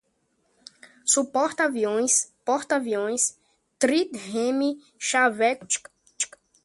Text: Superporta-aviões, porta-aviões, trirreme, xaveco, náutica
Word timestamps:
Superporta-aviões, 1.05 2.33
porta-aviões, 2.43 3.37
trirreme, 3.77 4.83
xaveco, 4.97 5.61
náutica 5.67 5.91